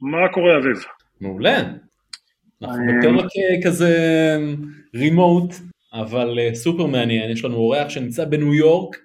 [0.00, 0.84] מה קורה אביב?
[1.20, 1.58] מעולה.
[2.62, 2.84] אנחנו
[3.16, 3.92] בפרק כזה
[4.94, 5.54] רימוט,
[5.92, 8.96] אבל אה, סופר מעניין, יש לנו אורח שנמצא בניו יורק.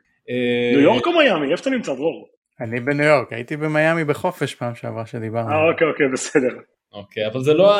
[0.73, 1.51] ניו יורק או מיאמי?
[1.51, 2.27] איפה אתה נמצא דרור?
[2.61, 5.49] אני בניו יורק, הייתי במיאמי בחופש פעם שעברה שדיברנו.
[5.51, 6.57] אה אוקיי אוקיי בסדר.
[6.93, 7.75] אוקיי, אבל זה לא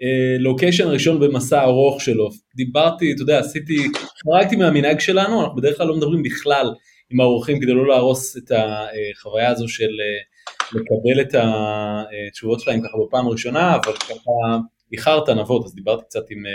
[0.00, 2.28] הלוקיישן הראשון במסע ארוך שלו.
[2.56, 3.76] דיברתי, אתה יודע, עשיתי,
[4.24, 6.66] חרגתי מהמנהג שלנו, אנחנו בדרך כלל לא מדברים בכלל
[7.10, 10.29] עם האורחים כדי לא להרוס את החוויה הזו של אה,
[10.72, 14.58] לקבל את התשובות שלהם ככה בפעם הראשונה, אבל ככה
[14.92, 16.52] איחרת נבות, אז דיברתי קצת עם, אה,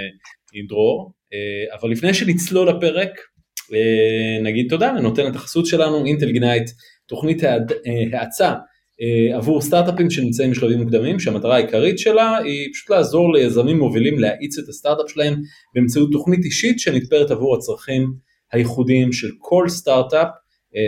[0.53, 1.13] עם דרור.
[1.33, 3.11] אה, אבל לפני שנצלול לפרק,
[4.43, 6.69] נגיד תודה לנותן את החסות שלנו, אינטל גנייט,
[7.05, 7.41] תוכנית
[8.13, 8.53] האצה
[9.33, 14.69] עבור סטארט-אפים שנמצאים בשלבים מוקדמים, שהמטרה העיקרית שלה היא פשוט לעזור ליזמים מובילים להאיץ את
[14.69, 15.41] הסטארט-אפ שלהם
[15.75, 18.13] באמצעות תוכנית אישית שנתפרת עבור הצרכים
[18.51, 20.27] הייחודיים של כל סטארט-אפ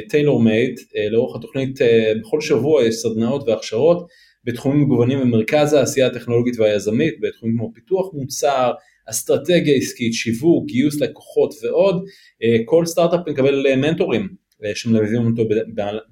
[0.10, 4.08] טיילור מייד, אה, לאורך התוכנית אה, בכל שבוע יש סדנאות והכשרות
[4.44, 8.72] בתחומים מגוונים במרכז העשייה הטכנולוגית והיזמית, בתחומים כמו פיתוח מוצר,
[9.10, 12.04] אסטרטגיה עסקית, שיווק, גיוס לקוחות ועוד,
[12.44, 14.28] אה, כל סטארט-אפ מקבל מנטורים
[14.76, 15.44] שמלווים אותו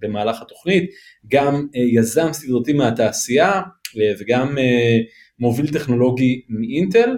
[0.01, 0.89] במהלך התוכנית,
[1.27, 3.61] גם יזם סדרתי מהתעשייה
[4.19, 4.57] וגם
[5.39, 7.17] מוביל טכנולוגי מאינטל,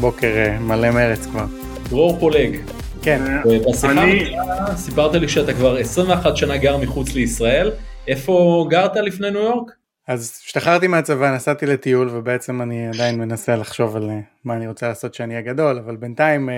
[0.00, 1.44] בוקר אה, מלא מרץ כבר.
[1.88, 2.56] דרור פולג.
[3.02, 3.22] כן.
[3.68, 4.36] בשיחה אני...
[4.76, 7.70] סיפרת לי שאתה כבר 21 שנה גר מחוץ לישראל.
[8.08, 9.70] איפה גרת לפני ניו יורק?
[10.08, 14.88] אז השתחררתי מהצבא, נסעתי לטיול ובעצם אני עדיין מנסה לחשוב על אה, מה אני רוצה
[14.88, 16.48] לעשות כשאני אהיה גדול, אבל בינתיים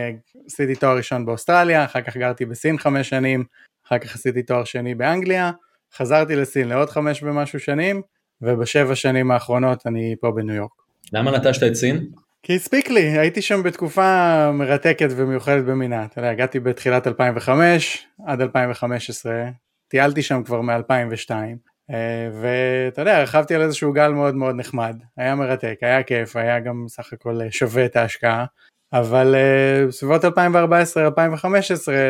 [0.47, 3.45] עשיתי תואר ראשון באוסטרליה, אחר כך גרתי בסין חמש שנים,
[3.87, 5.51] אחר כך עשיתי תואר שני באנגליה,
[5.97, 8.03] חזרתי לסין לעוד חמש ומשהו שנים,
[8.43, 10.71] ובשבע שנים האחרונות אני פה בניו יורק.
[11.13, 12.07] למה נטשת את סין?
[12.43, 18.41] כי הספיק לי, הייתי שם בתקופה מרתקת ומיוחדת במינה, אתה יודע, הגעתי בתחילת 2005 עד
[18.41, 19.33] 2015,
[19.89, 21.31] טיילתי שם כבר מ-2002,
[21.91, 26.61] אה, ואתה יודע, רכבתי על איזשהו גל מאוד מאוד נחמד, היה מרתק, היה כיף, היה
[26.61, 28.45] גם סך הכל שווה את ההשקעה,
[28.99, 30.29] אבל uh, בסביבות 2014-2015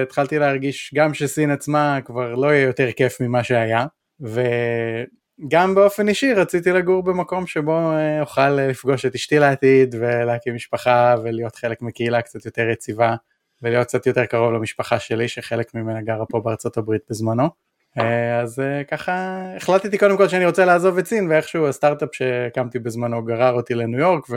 [0.03, 3.87] התחלתי להרגיש גם שסין עצמה כבר לא יהיה יותר כיף ממה שהיה,
[4.21, 11.15] וגם באופן אישי רציתי לגור במקום שבו uh, אוכל לפגוש את אשתי לעתיד ולהקים משפחה
[11.23, 13.15] ולהיות חלק מקהילה קצת יותר יציבה
[13.63, 17.49] ולהיות קצת יותר קרוב למשפחה שלי שחלק ממנה גרה פה בארצות הברית בזמנו.
[17.99, 18.03] Uh,
[18.43, 23.25] אז uh, ככה החלטתי קודם כל שאני רוצה לעזוב את סין ואיכשהו הסטארט-אפ שהקמתי בזמנו
[23.25, 24.37] גרר אותי לניו יורק ו...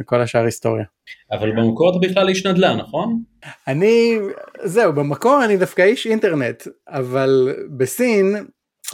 [0.00, 0.84] וכל השאר היסטוריה.
[1.32, 3.22] אבל במקור אתה בכלל איש נדל"ן, נכון?
[3.68, 4.18] אני,
[4.64, 8.36] זהו, במקור אני דווקא איש אינטרנט, אבל בסין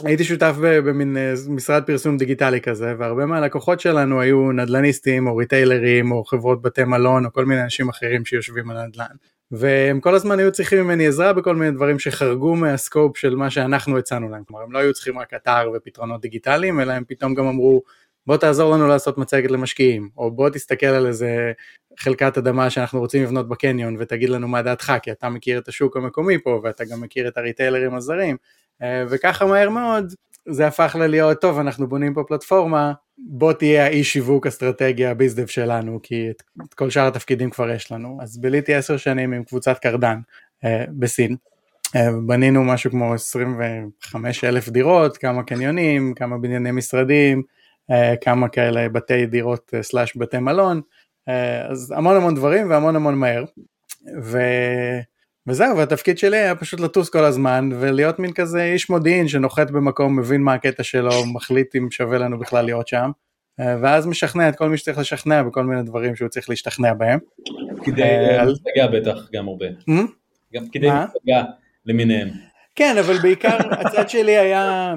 [0.03, 6.11] הייתי שותף במין אה, משרד פרסום דיגיטלי כזה, והרבה מהלקוחות שלנו היו נדל"ניסטים או ריטיילרים
[6.11, 9.15] או חברות בתי מלון או כל מיני אנשים אחרים שיושבים על נדל"ן.
[9.51, 13.97] והם כל הזמן היו צריכים ממני עזרה בכל מיני דברים שחרגו מהסקופ של מה שאנחנו
[13.97, 17.47] הצענו להם, כלומר הם לא היו צריכים רק אתר ופתרונות דיגיטליים, אלא הם פתאום גם
[17.47, 17.81] אמרו
[18.27, 21.51] בוא תעזור לנו לעשות מצגת למשקיעים, או בוא תסתכל על איזה
[21.99, 25.97] חלקת אדמה שאנחנו רוצים לבנות בקניון ותגיד לנו מה דעתך, כי אתה מכיר את השוק
[25.97, 28.37] המקומי פה ואתה גם מכיר את הריטיילרים הזרים,
[28.81, 30.13] אה, וככה מהר מאוד
[30.45, 35.99] זה הפך ללהיות, טוב אנחנו בונים פה פלטפורמה, בוא תהיה האיש שיווק אסטרטגיה הביזדב שלנו,
[36.03, 38.17] כי את, את כל שאר התפקידים כבר יש לנו.
[38.21, 40.19] אז ביליתי עשר שנים עם קבוצת קרדן
[40.65, 41.35] אה, בסין.
[41.95, 47.43] אה, בנינו משהו כמו 25 אלף דירות, כמה קניונים, כמה בנייני משרדים,
[48.21, 50.81] כמה כאלה בתי דירות אה, סלאש בתי מלון,
[51.29, 53.43] אה, אז המון המון דברים והמון המון מהר.
[54.21, 54.39] ו...
[55.47, 60.19] וזהו, והתפקיד שלי היה פשוט לטוס כל הזמן ולהיות מין כזה איש מודיעין שנוחת במקום,
[60.19, 63.11] מבין מה הקטע שלו, מחליט אם שווה לנו בכלל להיות שם,
[63.59, 67.19] ואז משכנע את כל מי שצריך לשכנע בכל מיני דברים שהוא צריך להשתכנע בהם.
[67.77, 69.65] פקידי מפלגה בטח גם הרבה.
[70.53, 71.43] גם פקידי מפלגה
[71.85, 72.29] למיניהם.
[72.79, 74.93] כן, אבל בעיקר הצד שלי היה,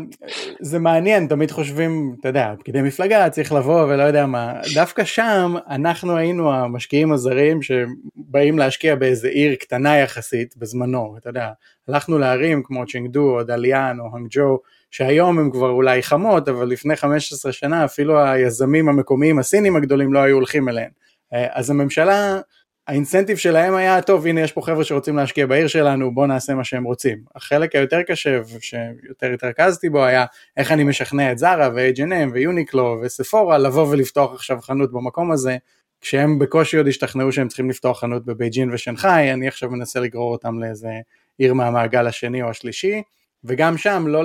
[0.61, 5.55] זה מעניין, תמיד חושבים, אתה יודע, פקידי מפלגה צריך לבוא ולא יודע מה, דווקא שם
[5.71, 11.51] אנחנו היינו המשקיעים הזרים שבאים להשקיע באיזה עיר קטנה יחסית בזמנו, אתה יודע,
[11.89, 14.59] הלכנו לערים כמו צ'ינגדו או דליאן או הנגג'ו,
[14.91, 20.19] שהיום הן כבר אולי חמות, אבל לפני 15 שנה אפילו היזמים המקומיים הסינים הגדולים לא
[20.19, 20.91] היו הולכים אליהן.
[21.35, 22.41] אה, אז הממשלה,
[22.87, 26.65] האינסנטיב שלהם היה, טוב הנה יש פה חבר'ה שרוצים להשקיע בעיר שלנו, בואו נעשה מה
[26.65, 27.19] שהם רוצים.
[27.35, 30.25] החלק היותר קשה, שיותר התרכזתי בו, היה
[30.57, 35.57] איך אני משכנע את זרה ו-H&M ויוניקלו וספורה לבוא ולפתוח עכשיו חנות במקום הזה,
[36.01, 40.59] כשהם בקושי עוד השתכנעו שהם צריכים לפתוח חנות בבייג'ין ושנגחאי, אני עכשיו מנסה לגרור אותם
[40.59, 40.91] לאיזה
[41.39, 43.03] עיר מהמעגל השני או השלישי,
[43.45, 44.23] וגם שם לא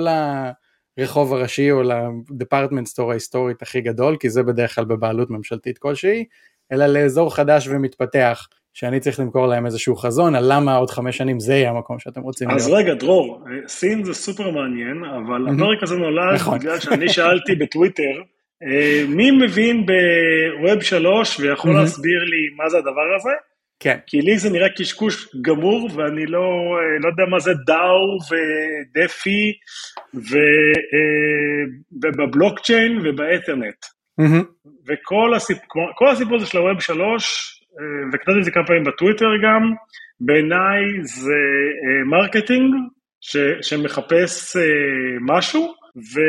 [0.98, 1.82] לרחוב הראשי או
[2.30, 6.24] לדפרטמנט סטור ההיסטורית הכי גדול, כי זה בדרך כלל בבעלות ממשלתית כלשהי,
[6.72, 11.40] אלא לאזור חדש ומתפתח, שאני צריך למכור להם איזשהו חזון על למה עוד חמש שנים
[11.40, 12.80] זה יהיה המקום שאתם רוצים אז להיות.
[12.80, 16.58] אז רגע, דרור, סין זה סופר מעניין, אבל הפרק הזה נולד נכון.
[16.58, 18.22] בגלל שאני שאלתי בטוויטר,
[18.62, 23.30] אה, מי מבין בווב שלוש ויכול להסביר לי מה זה הדבר הזה?
[23.80, 23.98] כן.
[24.06, 29.52] כי לי זה נראה קשקוש גמור, ואני לא, אה, לא יודע מה זה דאו ודפי
[31.92, 33.97] ובבלוקצ'יין אה, ובאתרנט.
[34.20, 34.68] Mm-hmm.
[34.86, 37.54] וכל הסיפור, הסיפור הזה של הווב שלוש,
[38.12, 39.72] וכתבתי את זה כמה פעמים בטוויטר גם,
[40.20, 41.40] בעיניי זה
[42.06, 42.74] marketing
[43.20, 44.56] ש, שמחפש
[45.20, 46.20] משהו, ו...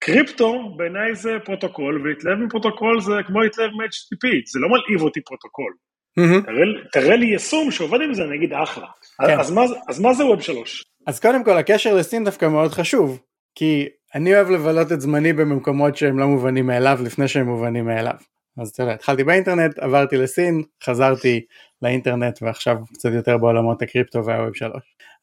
[0.00, 5.72] קריפטו בעיניי זה פרוטוקול, ולהתלהב מפרוטוקול זה כמו להתלהב מ-HTTP, זה לא מלהיב אותי פרוטוקול.
[6.20, 6.46] Mm-hmm.
[6.46, 8.86] תראה, תראה לי יישום שעובד עם זה, אני אגיד אחלה.
[9.26, 9.38] כן.
[9.40, 10.84] אז, מה, אז מה זה Web 3?
[11.06, 13.20] אז קודם כל הקשר לסין דווקא מאוד חשוב,
[13.54, 18.14] כי אני אוהב לבלות את זמני במקומות שהם לא מובנים מאליו לפני שהם מובנים מאליו.
[18.58, 21.44] אז אתה יודע, התחלתי באינטרנט, עברתי לסין, חזרתי
[21.82, 24.72] לאינטרנט ועכשיו קצת יותר בעולמות הקריפטו והווב 3.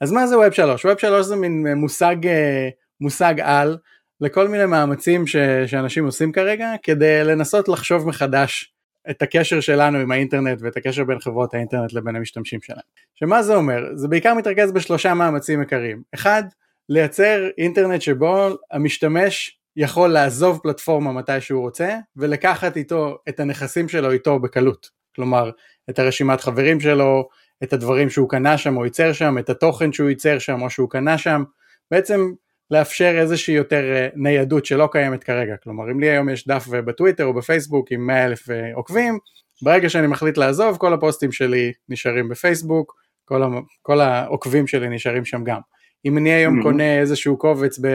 [0.02, 0.86] אז מה זה ווב 3?
[0.86, 2.70] ווב 3 זה מין מושג, אה,
[3.02, 3.78] מושג על
[4.22, 5.36] לכל מיני מאמצים ש,
[5.66, 8.74] שאנשים עושים כרגע כדי לנסות לחשוב מחדש
[9.10, 12.80] את הקשר שלנו עם האינטרנט ואת הקשר בין חברות האינטרנט לבין המשתמשים שלהם.
[13.16, 13.84] שמה זה אומר?
[13.96, 16.02] זה בעיקר מתרכז בשלושה מאמצים עיקריים.
[16.14, 16.44] אחד,
[16.90, 24.12] לייצר אינטרנט שבו המשתמש יכול לעזוב פלטפורמה מתי שהוא רוצה ולקחת איתו את הנכסים שלו
[24.12, 24.90] איתו בקלות.
[25.16, 25.52] כלומר,
[25.90, 27.28] את הרשימת חברים שלו,
[27.64, 30.90] את הדברים שהוא קנה שם או ייצר שם, את התוכן שהוא ייצר שם או שהוא
[30.90, 31.44] קנה שם,
[31.92, 32.32] בעצם
[32.72, 37.26] לאפשר איזושהי יותר אה, ניידות שלא קיימת כרגע, כלומר אם לי היום יש דף בטוויטר
[37.26, 39.20] או בפייסבוק עם 100 אלף אה, עוקבים,
[39.62, 42.96] ברגע שאני מחליט לעזוב כל הפוסטים שלי נשארים בפייסבוק,
[43.26, 43.42] כל,
[43.82, 45.60] כל העוקבים שלי נשארים שם גם.
[46.06, 46.64] אם אני היום mm-hmm.
[46.64, 47.88] קונה איזשהו קובץ ב...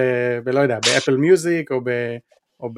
[0.44, 1.90] בלא יודע, באפל מיוזיק או ב...
[2.60, 2.70] או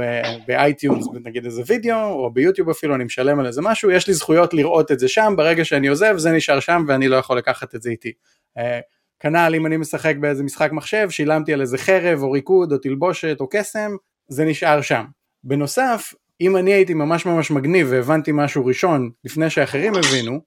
[0.47, 4.55] באייטיונס נגיד איזה וידאו, או ביוטיוב אפילו, אני משלם על איזה משהו, יש לי זכויות
[4.55, 7.83] לראות את זה שם, ברגע שאני עוזב זה נשאר שם ואני לא יכול לקחת את
[7.83, 8.13] זה איתי.
[8.59, 8.81] אה,
[9.21, 13.37] כנ"ל אם אני משחק באיזה משחק מחשב, שילמתי על איזה חרב או ריקוד או תלבושת
[13.41, 13.91] או קסם,
[14.29, 15.05] זה נשאר שם.
[15.45, 20.41] בנוסף, אם אני הייתי ממש ממש מגניב והבנתי משהו ראשון לפני שאחרים הבינו,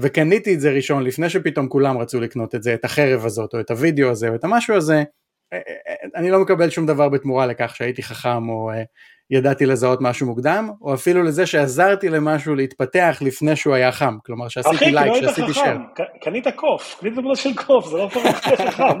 [0.00, 3.60] וקניתי את זה ראשון לפני שפתאום כולם רצו לקנות את זה, את החרב הזאת או
[3.60, 5.02] את הוידאו הזה או את המשהו הזה,
[5.52, 5.58] אה,
[5.88, 8.82] אה, אני לא מקבל שום דבר בתמורה לכך שהייתי חכם או אה,
[9.30, 14.48] ידעתי לזהות משהו מוקדם, או אפילו לזה שעזרתי למשהו להתפתח לפני שהוא היה חם, כלומר
[14.48, 15.66] שעשיתי לייק, שעשיתי שייר.
[15.66, 18.98] אחי, לא קנית קוף, קנית דמות של קוף, זה לא הופך אותך חכם.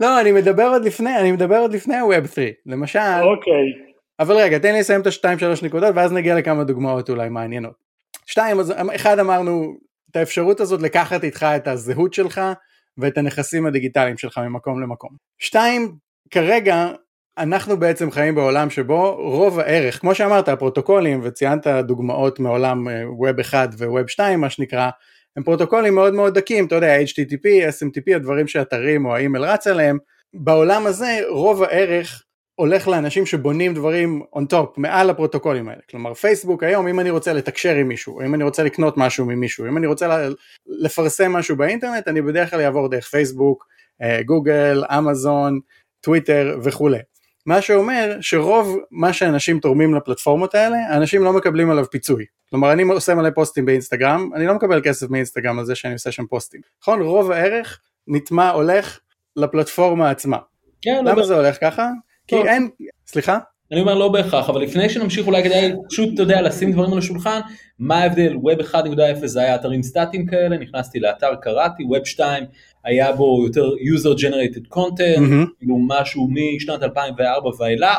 [0.00, 2.98] לא, אני מדבר עוד לפני, אני מדבר עוד לפני ה-Web 3, למשל.
[2.98, 3.88] אוקיי.
[4.20, 7.87] אבל רגע, תן לי לסיים את השתיים שלוש נקודות, ואז נגיע לכמה דוגמאות אולי מעניינות.
[8.30, 8.56] שתיים,
[8.94, 9.76] אחד אמרנו,
[10.10, 12.40] את האפשרות הזאת לקחת איתך את הזהות שלך
[12.98, 15.10] ואת הנכסים הדיגיטליים שלך ממקום למקום.
[15.38, 15.94] שתיים,
[16.30, 16.88] כרגע
[17.38, 22.88] אנחנו בעצם חיים בעולם שבו רוב הערך, כמו שאמרת, הפרוטוקולים, וציינת דוגמאות מעולם
[23.22, 24.90] Web 1 ו-Web 2 מה שנקרא,
[25.36, 29.98] הם פרוטוקולים מאוד מאוד דקים, אתה יודע, HTTP, SMTP, הדברים שאתרים או האימייל רץ עליהם,
[30.34, 32.22] בעולם הזה רוב הערך
[32.58, 35.80] הולך לאנשים שבונים דברים on top, מעל הפרוטוקולים האלה.
[35.90, 39.66] כלומר פייסבוק היום, אם אני רוצה לתקשר עם מישהו, אם אני רוצה לקנות משהו ממישהו,
[39.66, 40.28] אם אני רוצה
[40.66, 43.66] לפרסם משהו באינטרנט, אני בדרך כלל אעבור דרך פייסבוק,
[44.02, 45.60] אה, גוגל, אמזון,
[46.00, 46.98] טוויטר וכולי.
[47.46, 52.24] מה שאומר שרוב מה שאנשים תורמים לפלטפורמות האלה, אנשים לא מקבלים עליו פיצוי.
[52.50, 56.12] כלומר אני עושה מלא פוסטים באינסטגרם, אני לא מקבל כסף מאינסטגרם על זה שאני עושה
[56.12, 56.60] שם פוסטים.
[56.82, 57.02] נכון?
[57.02, 59.00] רוב הערך נטמע הולך
[59.36, 60.38] לפלטפורמה עצמה.
[60.82, 61.88] כן, למה זה הולך ככה?
[62.28, 62.68] כי אין,
[63.06, 63.38] סליחה?
[63.72, 66.98] אני אומר לא בהכרח, אבל לפני שנמשיך אולי כדאי פשוט, אתה יודע, לשים דברים על
[66.98, 67.40] השולחן,
[67.78, 72.44] מה ההבדל, Web 1.0 זה היה אתרים סטטיים כאלה, נכנסתי לאתר, קראתי, Web 2
[72.84, 75.48] היה בו יותר user generated content, mm-hmm.
[75.58, 77.98] כאילו משהו משנת 2004 ואילך,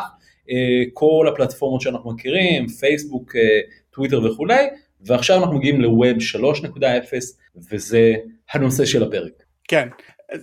[0.50, 3.60] אה, כל הפלטפורמות שאנחנו מכירים, פייסבוק, אה,
[3.90, 4.66] טוויטר וכולי,
[5.00, 6.82] ועכשיו אנחנו מגיעים ל-Web 3.0
[7.70, 8.14] וזה
[8.52, 9.32] הנושא של הפרק.
[9.68, 9.88] כן,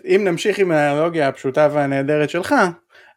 [0.06, 2.56] אם נמשיך עם האנלוגיה הפשוטה והנהדרת שלך,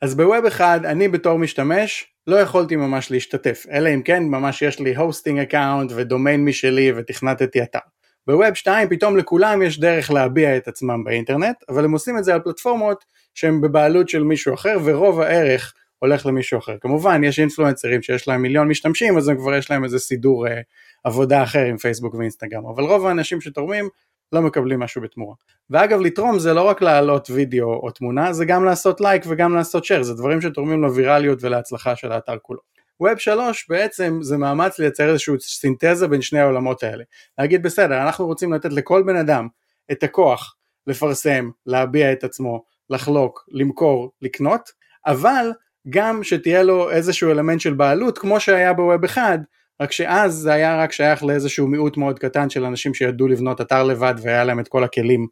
[0.03, 4.81] אז בווב אחד אני בתור משתמש לא יכולתי ממש להשתתף, אלא אם כן ממש יש
[4.81, 7.79] לי hosting account ודומיין משלי ותכנתתי אתר.
[8.27, 12.35] בווב 2 פתאום לכולם יש דרך להביע את עצמם באינטרנט, אבל הם עושים את זה
[12.35, 13.05] על פלטפורמות
[13.35, 16.77] שהן בבעלות של מישהו אחר, ורוב הערך הולך למישהו אחר.
[16.81, 20.61] כמובן, יש אינפלואנסרים שיש להם מיליון משתמשים, אז הם כבר יש להם איזה סידור אה,
[21.05, 23.89] עבודה אחר עם פייסבוק ואינסטגרם, אבל רוב האנשים שתורמים
[24.33, 25.35] לא מקבלים משהו בתמורה.
[25.71, 29.85] ואגב, לתרום זה לא רק להעלות וידאו או תמונה, זה גם לעשות לייק וגם לעשות
[29.85, 32.61] שייר, זה דברים שתורמים לווירליות ולהצלחה של האתר כולו.
[33.01, 37.05] ווב 3 בעצם זה מאמץ לייצר איזושהי סינתזה בין שני העולמות האלה.
[37.39, 39.49] להגיד בסדר, אנחנו רוצים לתת לכל בן אדם
[39.93, 40.57] את הכוח
[40.87, 44.71] לפרסם, להביע את עצמו, לחלוק, למכור, לקנות,
[45.07, 45.53] אבל
[45.91, 49.41] גם שתהיה לו איזשהו אלמנט של בעלות כמו שהיה בווב 1,
[49.81, 53.83] רק שאז זה היה רק שייך לאיזשהו מיעוט מאוד קטן של אנשים שידעו לבנות אתר
[53.83, 55.27] לבד והיה להם את כל הכלים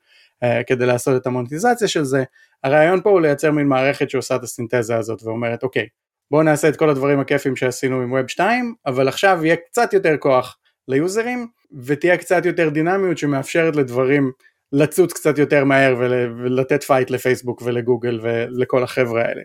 [0.44, 2.24] uh, כדי לעשות את המוניטיזציה של זה.
[2.64, 5.86] הרעיון פה הוא לייצר מין מערכת שעושה את הסינתזה הזאת ואומרת אוקיי
[6.30, 10.16] בואו נעשה את כל הדברים הכיפים שעשינו עם ווב 2 אבל עכשיו יהיה קצת יותר
[10.16, 11.46] כוח ל user-ים
[11.84, 14.32] ותהיה קצת יותר דינמיות שמאפשרת לדברים
[14.72, 19.42] לצוץ קצת יותר מהר ולתת fight לפייסבוק ולגוגל ולכל החבר'ה האלה.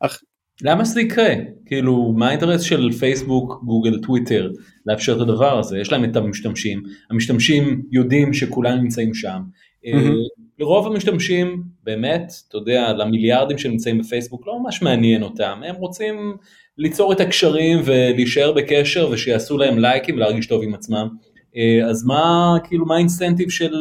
[0.00, 0.20] אך...
[0.62, 1.34] למה שזה יקרה?
[1.66, 4.50] כאילו, מה האינטרס של פייסבוק, גוגל, טוויטר
[4.86, 5.78] לאפשר את הדבר הזה?
[5.78, 9.40] יש להם את המשתמשים, המשתמשים יודעים שכולם נמצאים שם.
[9.86, 10.42] Mm-hmm.
[10.58, 16.36] לרוב המשתמשים, באמת, אתה יודע, למיליארדים שנמצאים בפייסבוק לא ממש מעניין אותם, הם רוצים
[16.78, 21.08] ליצור את הקשרים ולהישאר בקשר ושיעשו להם לייקים ולהרגיש טוב עם עצמם.
[21.56, 23.74] אה, אז מה, כאילו, מה ה incentive של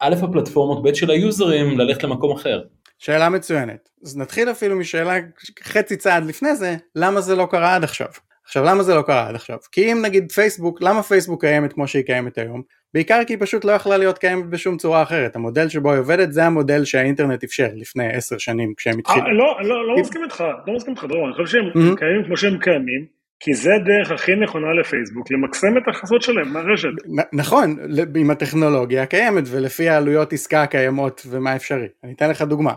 [0.00, 2.60] א' הפלטפורמות, ב' של היוזרים ללכת למקום אחר?
[2.98, 3.88] שאלה מצוינת.
[4.04, 5.18] אז נתחיל אפילו משאלה
[5.62, 8.08] חצי צעד לפני זה, למה זה לא קרה עד עכשיו?
[8.44, 9.58] עכשיו למה זה לא קרה עד עכשיו?
[9.72, 12.62] כי אם נגיד פייסבוק, למה פייסבוק קיימת כמו שהיא קיימת היום?
[12.94, 16.32] בעיקר כי היא פשוט לא יכלה להיות קיימת בשום צורה אחרת, המודל שבו היא עובדת
[16.32, 19.26] זה המודל שהאינטרנט אפשר לפני עשר שנים כשהם התחילו.
[19.26, 22.36] אה, לא, לא, לא מסכים איתך, לא מסכים איתך, דרור, אני חושב שהם קיימים כמו
[22.36, 23.06] שהם קיימים,
[23.40, 26.88] כי זה הדרך הכי נכונה לפייסבוק, למקסם את ההכנסות שלהם מהרשת.
[27.32, 27.76] נכון,
[28.16, 31.88] עם הטכנולוגיה הקיימת ולפי העלויות עסקה הקיימות ומה אפשרי.
[32.04, 32.72] אני אתן לך דוגמה.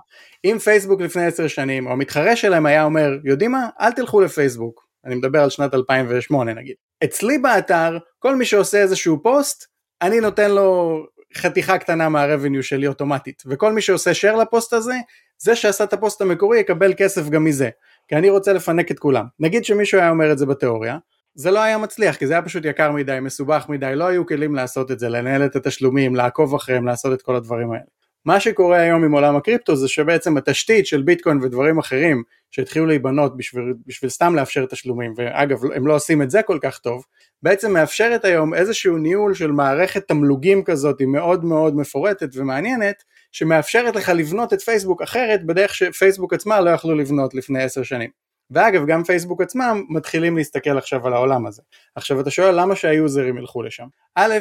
[0.45, 3.67] אם פייסבוק לפני עשר שנים, או המתחרה שלהם היה אומר, יודעים מה?
[3.81, 4.87] אל תלכו לפייסבוק.
[5.05, 6.75] אני מדבר על שנת 2008 נגיד.
[7.03, 9.65] אצלי באתר, כל מי שעושה איזשהו פוסט,
[10.01, 10.99] אני נותן לו
[11.37, 13.43] חתיכה קטנה מהרבניו שלי אוטומטית.
[13.45, 14.95] וכל מי שעושה share לפוסט הזה,
[15.37, 17.69] זה שעשה את הפוסט המקורי יקבל כסף גם מזה.
[18.11, 19.25] כי אני רוצה לפנק את כולם.
[19.39, 20.97] נגיד שמישהו היה אומר את זה בתיאוריה,
[21.35, 24.55] זה לא היה מצליח, כי זה היה פשוט יקר מדי, מסובך מדי, לא היו כלים
[24.55, 27.83] לעשות את זה, לנהל את התשלומים, לעקוב אחריהם, לעשות את כל הדברים האלה.
[28.25, 33.37] מה שקורה היום עם עולם הקריפטו זה שבעצם התשתית של ביטקוין ודברים אחרים שהתחילו להיבנות
[33.37, 37.05] בשביל, בשביל סתם לאפשר תשלומים, ואגב הם לא עושים את זה כל כך טוב,
[37.43, 43.95] בעצם מאפשרת היום איזשהו ניהול של מערכת תמלוגים כזאת היא מאוד מאוד מפורטת ומעניינת, שמאפשרת
[43.95, 48.09] לך לבנות את פייסבוק אחרת בדרך שפייסבוק עצמה לא יכלו לבנות לפני עשר שנים.
[48.51, 51.61] ואגב גם פייסבוק עצמם מתחילים להסתכל עכשיו על העולם הזה.
[51.95, 53.87] עכשיו אתה שואל למה שהיוזרים ילכו לשם?
[54.15, 54.33] א',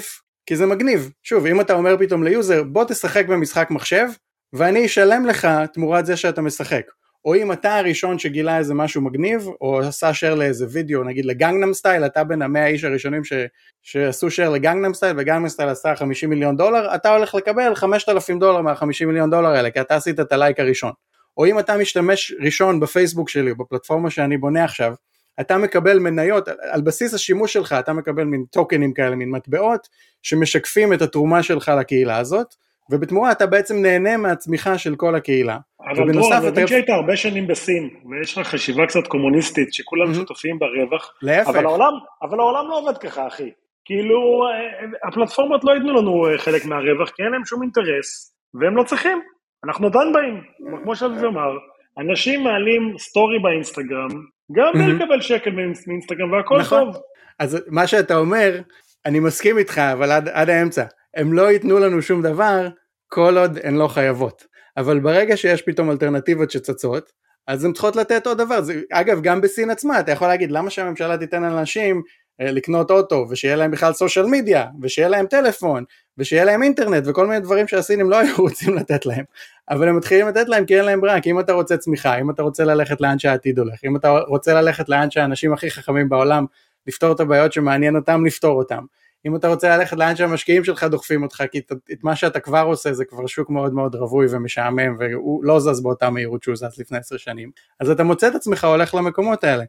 [0.46, 1.10] כי זה מגניב.
[1.22, 4.06] שוב, אם אתה אומר פתאום ליוזר בוא תשחק במשחק מחשב
[4.52, 6.86] ואני אשלם לך תמורת זה שאתה משחק.
[7.24, 11.74] או אם אתה הראשון שגילה איזה משהו מגניב, או עשה share לאיזה וידאו, נגיד לגנגנם
[11.74, 13.32] סטייל, אתה בין המאה איש הראשונים ש,
[13.82, 18.60] שעשו share לגנגנם סטייל, וגנגנם סטייל עשה 50 מיליון דולר, אתה הולך לקבל 5,000 דולר
[18.60, 20.92] מה-50 מיליון דולר האלה, כי אתה עשית את הלייק הראשון.
[21.36, 24.94] או אם אתה משתמש ראשון בפייסבוק שלי, בפלטפורמה שאני בונה עכשיו,
[25.40, 29.88] אתה מקבל מניות, על בסיס השימוש שלך אתה מקבל מין טוקנים כאלה, מין מטבעות,
[30.22, 32.54] שמשקפים את התרומה שלך לקהילה הזאת,
[32.90, 35.58] ובתמורה אתה בעצם נהנה מהצמיחה של כל הקהילה.
[35.80, 40.58] אבל דרור, אני מבין שהיית הרבה שנים בסין, ויש לך חשיבה קצת קומוניסטית, שכולם שותפים
[40.58, 41.48] ברווח, להפך.
[41.48, 41.92] אבל העולם,
[42.22, 43.50] אבל העולם לא עובד ככה, אחי.
[43.84, 48.76] כאילו, אה, הפלטפורמות לא ייתנו לנו אה, חלק מהרווח, כי אין להם שום אינטרס, והם
[48.76, 49.20] לא צריכים.
[49.64, 50.40] אנחנו עדיין באים,
[50.82, 51.50] כמו שאביב אמר,
[51.98, 54.08] אנשים מעלים סטורי באינסטגרם,
[54.52, 56.84] גם בלי לקבל שקל מאינסטגרם, והכל נכון.
[56.84, 57.02] טוב.
[57.38, 58.60] אז מה שאתה אומר,
[59.06, 60.84] אני מסכים איתך, אבל עד, עד האמצע.
[61.16, 62.68] הם לא ייתנו לנו שום דבר,
[63.12, 64.44] כל עוד הן לא חייבות.
[64.76, 67.12] אבל ברגע שיש פתאום אלטרנטיבות שצצות,
[67.46, 68.62] אז הן צריכות לתת עוד דבר.
[68.62, 72.02] זה, אגב, גם בסין עצמה, אתה יכול להגיד, למה שהממשלה תיתן לאנשים
[72.40, 75.84] אה, לקנות אוטו, ושיהיה להם בכלל סושיאל מדיה, ושיהיה להם טלפון,
[76.18, 79.24] ושיהיה להם אינטרנט, וכל מיני דברים שהסינים לא היו רוצים לתת להם.
[79.70, 82.30] אבל הם מתחילים לתת להם כי אין להם ברירה, כי אם אתה רוצה צמיחה, אם
[82.30, 86.44] אתה רוצה ללכת לאן שהעתיד הולך, אם אתה רוצה ללכת לאן שהאנשים הכי חכמים בעולם,
[86.86, 88.84] לפתור את הבעיות שמעניין אותם, לפתור אותם.
[89.26, 91.58] אם אתה רוצה ללכת לאן שהמשקיעים שלך דוחפים אותך, כי
[91.92, 95.82] את מה שאתה כבר עושה זה כבר שוק מאוד מאוד רווי ומשעמם, והוא לא זז
[95.82, 97.50] באותה מהירות שהוא זז לפני עשר שנים,
[97.80, 99.64] אז אתה מוצא את עצמך הולך למקומות האלה.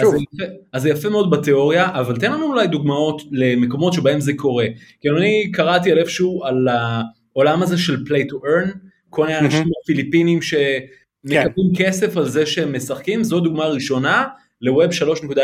[0.00, 0.14] שוב.
[0.14, 4.20] אז, זה יפה, אז זה יפה מאוד בתיאוריה, אבל תן לנו אולי דוגמאות למקומות שבהם
[4.20, 4.66] זה קורה.
[5.00, 8.78] כי אני קראתי על איפשהו על העולם הזה של play to earn,
[9.10, 11.84] כל מיני אנשים פיליפינים שמקבלים כן.
[11.84, 14.24] כסף על זה שהם משחקים, זו דוגמה ראשונה
[14.60, 15.38] לווב 3.0?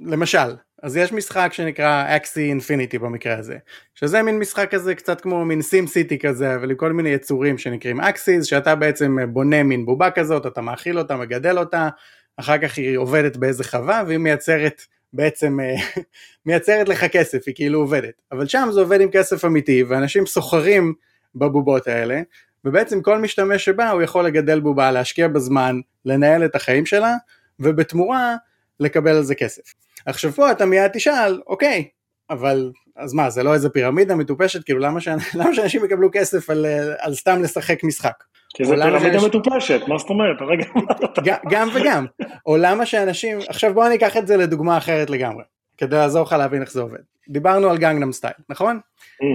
[0.00, 0.48] למשל,
[0.82, 3.56] אז יש משחק שנקרא אקסי אינפיניטי במקרה הזה,
[3.94, 7.58] שזה מין משחק כזה קצת כמו מין סים סיטי כזה, אבל עם כל מיני יצורים
[7.58, 11.88] שנקראים אקסיס, שאתה בעצם בונה מין בובה כזאת, אתה מאכיל אותה, מגדל אותה,
[12.36, 14.82] אחר כך היא עובדת באיזה חווה והיא מייצרת
[15.12, 15.74] בעצם אה,
[16.46, 18.22] מייצרת לך כסף, היא כאילו עובדת.
[18.32, 20.94] אבל שם זה עובד עם כסף אמיתי, ואנשים סוחרים
[21.34, 22.20] בבובות האלה,
[22.64, 27.14] ובעצם כל משתמש שבא הוא יכול לגדל בובה, להשקיע בזמן, לנהל את החיים שלה,
[27.60, 28.36] ובתמורה
[28.80, 29.62] לקבל על זה כסף.
[30.06, 31.88] עכשיו פה אתה מיד תשאל, אוקיי,
[32.30, 35.08] אבל אז מה, זה לא איזה פירמידה מטופשת, כאילו למה, ש...
[35.38, 36.66] למה שאנשים יקבלו כסף על,
[36.98, 38.24] על סתם לשחק משחק?
[38.54, 40.36] כי זה פירמידה מטופשת, מה זאת אומרת?
[40.48, 42.06] רגע, גם וגם.
[42.46, 45.44] או למה שאנשים, עכשיו בוא אני אקח את זה לדוגמה אחרת לגמרי,
[45.76, 46.98] כדי לעזור לך להבין איך זה עובד.
[47.28, 48.80] דיברנו על גנגנם סטייל, נכון?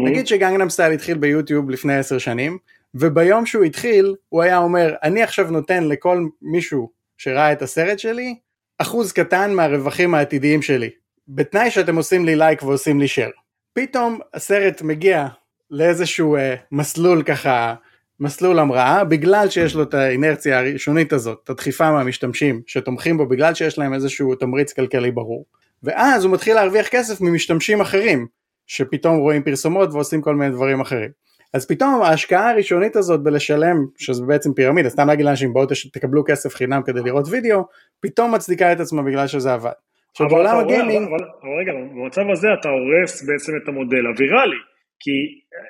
[0.05, 2.57] נגיד שגנגנם סטייל התחיל ביוטיוב לפני עשר שנים,
[2.95, 8.35] וביום שהוא התחיל, הוא היה אומר, אני עכשיו נותן לכל מישהו שראה את הסרט שלי,
[8.83, 10.89] אחוז קטן מהרווחים העתידיים שלי,
[11.27, 13.31] בתנאי שאתם עושים לי לייק ועושים לי share.
[13.73, 15.27] פתאום הסרט מגיע
[15.71, 17.75] לאיזשהו אה, מסלול ככה
[18.19, 23.53] מסלול המראה, בגלל שיש לו את האינרציה הראשונית הזאת, את הדחיפה מהמשתמשים שתומכים בו בגלל
[23.53, 25.45] שיש להם איזשהו תמריץ כלכלי ברור,
[25.83, 28.27] ואז הוא מתחיל להרוויח כסף ממשתמשים אחרים,
[28.67, 31.09] שפתאום רואים פרסומות ועושים כל מיני דברים אחרים.
[31.53, 36.55] אז פתאום ההשקעה הראשונית הזאת בלשלם, שזה בעצם פירמידה, סתם להגיד לאנשים בואו תקבלו כסף
[36.55, 37.63] חינם כדי לראות וידאו,
[37.99, 39.71] פתאום מצדיקה את עצמה בגלל שזה עבד.
[40.11, 41.07] עכשיו בעולם הגיימינג...
[41.07, 44.57] אבל, אבל רגע, במצב הזה אתה הורס בעצם את המודל הוויראלי.
[44.99, 45.11] כי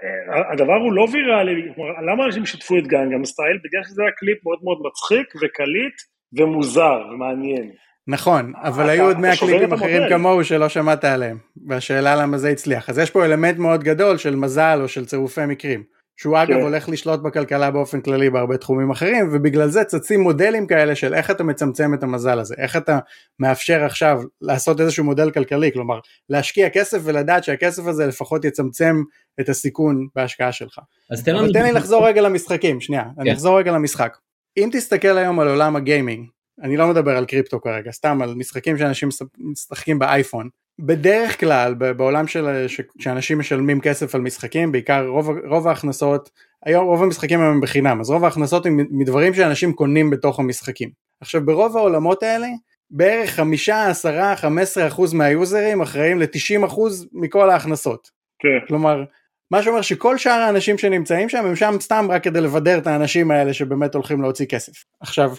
[0.03, 1.61] אה, הדבר הוא לא ויראלי,
[2.07, 3.57] למה אנשים שיתפו את גנגנם סטייל?
[3.63, 5.97] בגלל שזה היה קליפ מאוד מאוד מצחיק וקליט
[6.33, 7.71] ומוזר ומעניין.
[8.07, 12.89] נכון, אבל היו עוד 100 קליפים אחרים כמוהו שלא שמעת עליהם, והשאלה למה זה הצליח.
[12.89, 15.83] אז יש פה אלמנט מאוד גדול של מזל או של צירופי מקרים.
[16.17, 16.61] שהוא אגב כן.
[16.61, 21.31] הולך לשלוט בכלכלה באופן כללי בהרבה תחומים אחרים ובגלל זה צצים מודלים כאלה של איך
[21.31, 22.99] אתה מצמצם את המזל הזה, איך אתה
[23.39, 29.03] מאפשר עכשיו לעשות איזשהו מודל כלכלי, כלומר להשקיע כסף ולדעת שהכסף הזה לפחות יצמצם
[29.39, 30.79] את הסיכון בהשקעה שלך.
[31.11, 33.21] אז תן, אבל תן לי לחזור רגע למשחקים, שנייה, yeah.
[33.21, 33.35] אני כן.
[33.35, 34.17] אחזור רגע למשחק.
[34.57, 36.27] אם תסתכל היום על עולם הגיימינג,
[36.61, 42.27] אני לא מדבר על קריפטו כרגע, סתם על משחקים שאנשים משחקים באייפון, בדרך כלל בעולם
[42.27, 42.65] של
[42.99, 46.29] שאנשים משלמים כסף על משחקים בעיקר רוב, רוב ההכנסות
[46.65, 50.89] היום רוב המשחקים הם בחינם אז רוב ההכנסות הם מדברים שאנשים קונים בתוך המשחקים.
[51.21, 52.47] עכשיו ברוב העולמות האלה
[52.91, 58.09] בערך חמישה עשרה חמש עשרה אחוז מהיוזרים אחראים לתשעים אחוז מכל ההכנסות.
[58.39, 58.67] כן.
[58.67, 59.03] כלומר
[59.51, 63.31] מה שאומר שכל שאר האנשים שנמצאים שם הם שם סתם רק כדי לבדר את האנשים
[63.31, 64.73] האלה שבאמת הולכים להוציא כסף.
[64.99, 65.31] עכשיו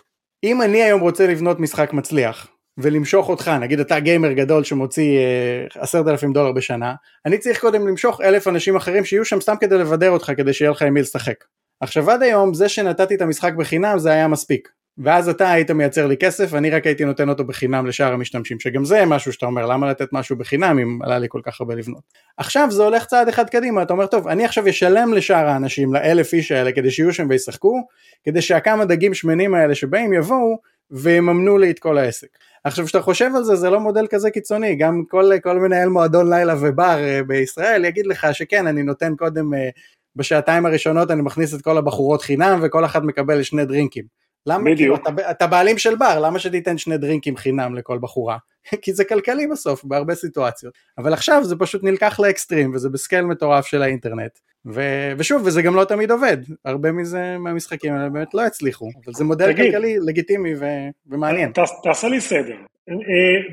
[0.44, 2.46] אם אני היום רוצה לבנות משחק מצליח
[2.78, 6.94] ולמשוך אותך, נגיד אתה גיימר גדול שמוציא אה, עשרת אלפים דולר בשנה,
[7.26, 10.70] אני צריך קודם למשוך אלף אנשים אחרים שיהיו שם סתם כדי לבדר אותך כדי שיהיה
[10.70, 11.44] לך עם מי לשחק.
[11.80, 14.68] עכשיו עד היום זה שנתתי את המשחק בחינם זה היה מספיק.
[14.98, 18.84] ואז אתה היית מייצר לי כסף ואני רק הייתי נותן אותו בחינם לשאר המשתמשים שגם
[18.84, 22.02] זה משהו שאתה אומר למה לתת משהו בחינם אם עלה לי כל כך הרבה לבנות.
[22.36, 26.32] עכשיו זה הולך צעד אחד קדימה אתה אומר טוב אני עכשיו אשלם לשאר האנשים לאלף
[26.32, 27.86] איש האלה כדי שיהיו שם וישחקו
[28.24, 30.58] כדי שהכמה דגים שמנים האלה שבאים יבואו
[30.90, 32.28] ויממנו לי את כל העסק.
[32.64, 36.30] עכשיו כשאתה חושב על זה זה לא מודל כזה קיצוני גם כל, כל מנהל מועדון
[36.34, 39.68] לילה ובר אה, בישראל יגיד לך שכן אני נותן קודם אה,
[40.16, 44.23] בשעתיים הראשונות אני מכניס את כל הבחורות חינם וכל אחד מקבל שני דרינקים.
[44.46, 44.76] למה?
[44.76, 48.36] כאילו, אתה, אתה בעלים של בר, למה שתיתן שני דרינקים חינם לכל בחורה?
[48.82, 50.74] כי זה כלכלי בסוף בהרבה סיטואציות.
[50.98, 54.38] אבל עכשיו זה פשוט נלקח לאקסטרים וזה בסקייל מטורף של האינטרנט.
[54.66, 54.82] ו...
[55.18, 59.24] ושוב, וזה גם לא תמיד עובד, הרבה מזה מהמשחקים האלה באמת לא הצליחו, אבל זה
[59.24, 60.64] מודל תגיד, כלכלי לגיטימי ו...
[61.06, 61.52] ומעניין.
[61.52, 62.56] ת, תעשה לי סדר,
[62.90, 62.94] אה,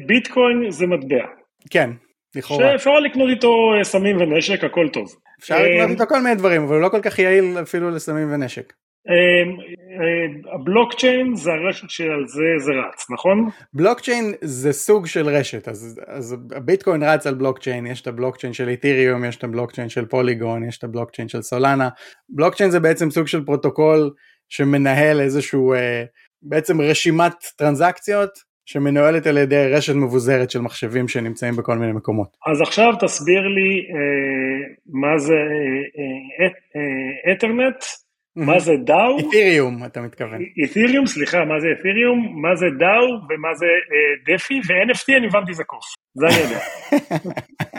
[0.07, 1.25] ביטקוין זה מטבע.
[1.69, 1.89] כן,
[2.35, 2.71] לכאורה.
[2.71, 5.15] שאפשר לקנות איתו אה, סמים ונשק, הכל טוב.
[5.39, 8.33] אפשר לקנות אה, איתו כל מיני דברים, אבל הוא לא כל כך יעיל אפילו לסמים
[8.33, 8.73] ונשק.
[9.07, 13.49] אמ, אה, הבלוקצ'יין זה הרשת שעל זה זה רץ, נכון?
[13.73, 18.69] בלוקצ'יין זה סוג של רשת, אז, אז הביטקוין רץ על בלוקצ'יין, יש את הבלוקצ'יין של
[18.69, 21.89] איתיריום, יש את הבלוקצ'יין של פוליגון, יש את הבלוקצ'יין של סולנה.
[22.29, 24.11] בלוקצ'יין זה בעצם סוג של פרוטוקול
[24.49, 26.03] שמנהל איזשהו אה,
[26.41, 28.29] בעצם רשימת טרנזקציות
[28.65, 32.37] שמנוהלת על ידי רשת מבוזרת של מחשבים שנמצאים בכל מיני מקומות.
[32.51, 37.83] אז עכשיו תסביר לי אה, מה זה אה, אה, אתרנט.
[37.83, 39.17] אה, מה זה דאו?
[39.17, 40.41] אית'יריום אתה מתכוון.
[40.63, 45.53] אית'יריום, סליחה, מה זה אית'יריום, מה זה דאו ומה זה אה, דפי, ו-NFT אני הבנתי
[45.53, 46.59] זה קוף, זה אני יודע.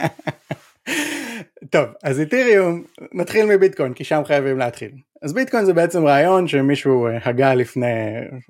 [1.73, 4.91] טוב, אז אית'יריום, נתחיל מביטקוין, כי שם חייבים להתחיל.
[5.23, 7.95] אז ביטקוין זה בעצם רעיון שמישהו אה, הגה לפני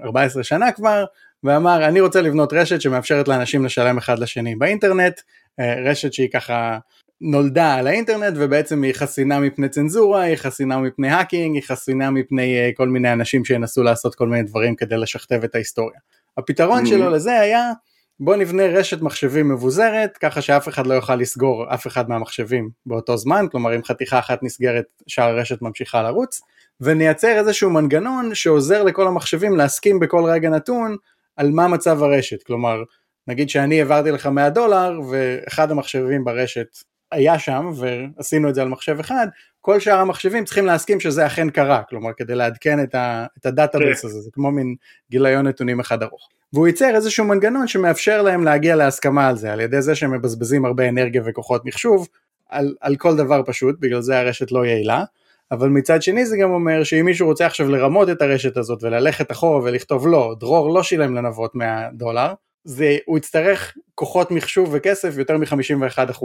[0.04, 1.04] 14 שנה כבר,
[1.44, 5.20] ואמר אני רוצה לבנות רשת שמאפשרת לאנשים לשלם אחד לשני באינטרנט,
[5.60, 6.78] אה, רשת שהיא ככה
[7.24, 12.70] נולדה על האינטרנט ובעצם היא חסינה מפני צנזורה, היא חסינה מפני האקינג, היא חסינה מפני
[12.70, 15.98] uh, כל מיני אנשים שינסו לעשות כל מיני דברים כדי לשכתב את ההיסטוריה.
[16.38, 16.88] הפתרון mm-hmm.
[16.88, 17.72] שלו לזה היה
[18.20, 23.16] בוא נבנה רשת מחשבים מבוזרת ככה שאף אחד לא יוכל לסגור אף אחד מהמחשבים באותו
[23.16, 26.40] זמן, כלומר אם חתיכה אחת נסגרת שאר הרשת ממשיכה לרוץ,
[26.80, 30.96] ונייצר איזשהו מנגנון שעוזר לכל המחשבים להסכים בכל רגע נתון
[31.36, 32.82] על מה מצב הרשת, כלומר
[33.28, 36.66] נגיד שאני העברתי לך 100 דולר ואחד המחשבים ברשת
[37.12, 39.26] היה שם ועשינו את זה על מחשב אחד,
[39.60, 43.52] כל שאר המחשבים צריכים להסכים שזה אכן קרה, כלומר כדי לעדכן את, ה, את ה
[43.52, 44.08] database כן.
[44.08, 44.74] הזה, זה כמו מין
[45.10, 46.28] גיליון נתונים אחד ארוך.
[46.52, 50.64] והוא ייצר איזשהו מנגנון שמאפשר להם להגיע להסכמה על זה, על ידי זה שהם מבזבזים
[50.64, 52.08] הרבה אנרגיה וכוחות מחשוב
[52.48, 55.04] על, על כל דבר פשוט, בגלל זה הרשת לא יעילה,
[55.50, 59.32] אבל מצד שני זה גם אומר שאם מישהו רוצה עכשיו לרמות את הרשת הזאת וללכת
[59.32, 65.14] אחורה ולכתוב לא, דרור לא שילם לנבות 100 דולר, זה, הוא יצטרך כוחות מחשוב וכסף
[65.18, 66.24] יותר מ-51%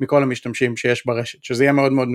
[0.00, 2.08] מכל המשתמשים שיש ברשת, שזה יהיה מאוד מאוד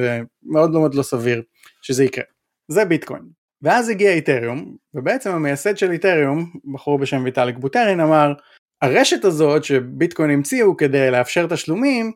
[0.44, 1.42] מאוד מאוד לא סביר
[1.82, 2.24] שזה יקרה.
[2.68, 3.24] זה ביטקוין.
[3.62, 8.34] ואז הגיע איתריום, ובעצם המייסד של איתריום, בחור בשם ויטאליק בוטרין, אמר,
[8.82, 12.12] הרשת הזאת שביטקוין המציאו כדי לאפשר תשלומים,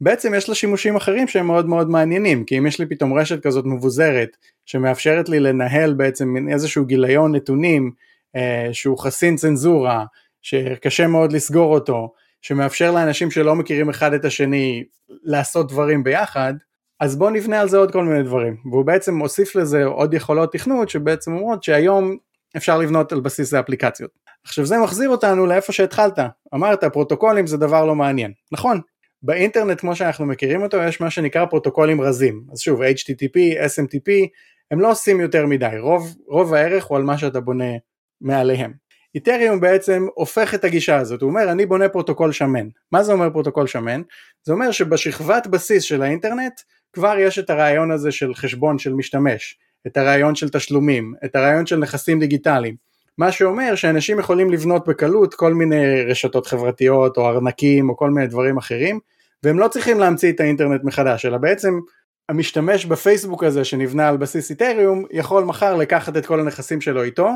[0.00, 3.42] בעצם יש לה שימושים אחרים שהם מאוד מאוד מעניינים, כי אם יש לי פתאום רשת
[3.42, 7.90] כזאת מבוזרת, שמאפשרת לי לנהל בעצם איזשהו גיליון נתונים,
[8.36, 10.04] אה, שהוא חסין צנזורה,
[10.42, 16.54] שקשה מאוד לסגור אותו, שמאפשר לאנשים שלא מכירים אחד את השני לעשות דברים ביחד,
[17.00, 20.52] אז בואו נבנה על זה עוד כל מיני דברים, והוא בעצם מוסיף לזה עוד יכולות
[20.52, 22.16] תכנות שבעצם אומרות שהיום
[22.56, 24.10] אפשר לבנות על בסיס האפליקציות.
[24.44, 26.18] עכשיו זה מחזיר אותנו לאיפה שהתחלת,
[26.54, 28.80] אמרת פרוטוקולים זה דבר לא מעניין, נכון,
[29.22, 34.10] באינטרנט כמו שאנחנו מכירים אותו יש מה שנקרא פרוטוקולים רזים, אז שוב HTTP, SMTP,
[34.70, 37.72] הם לא עושים יותר מדי, רוב, רוב הערך הוא על מה שאתה בונה
[38.20, 38.72] מעליהם.
[39.16, 43.30] איתריום בעצם הופך את הגישה הזאת, הוא אומר אני בונה פרוטוקול שמן, מה זה אומר
[43.30, 44.02] פרוטוקול שמן?
[44.44, 46.60] זה אומר שבשכבת בסיס של האינטרנט
[46.92, 51.66] כבר יש את הרעיון הזה של חשבון של משתמש, את הרעיון של תשלומים, את הרעיון
[51.66, 52.74] של נכסים דיגיטליים,
[53.18, 58.26] מה שאומר שאנשים יכולים לבנות בקלות כל מיני רשתות חברתיות או ארנקים או כל מיני
[58.26, 59.00] דברים אחרים
[59.42, 61.80] והם לא צריכים להמציא את האינטרנט מחדש אלא בעצם
[62.28, 67.30] המשתמש בפייסבוק הזה שנבנה על בסיס איתריום יכול מחר לקחת את כל הנכסים שלו איתו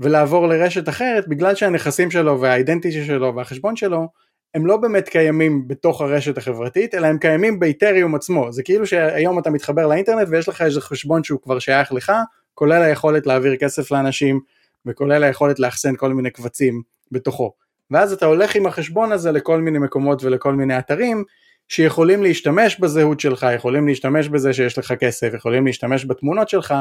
[0.00, 4.08] ולעבור לרשת אחרת בגלל שהנכסים שלו והאידנטיטי שלו והחשבון שלו
[4.54, 8.52] הם לא באמת קיימים בתוך הרשת החברתית אלא הם קיימים באיתריום עצמו.
[8.52, 12.12] זה כאילו שהיום אתה מתחבר לאינטרנט ויש לך איזה חשבון שהוא כבר שייך לך
[12.54, 14.40] כולל היכולת להעביר כסף לאנשים
[14.86, 17.52] וכולל היכולת לאחסן כל מיני קבצים בתוכו.
[17.90, 21.24] ואז אתה הולך עם החשבון הזה לכל מיני מקומות ולכל מיני אתרים
[21.68, 26.74] שיכולים להשתמש בזהות שלך, יכולים להשתמש בזה שיש לך כסף, יכולים להשתמש בתמונות שלך,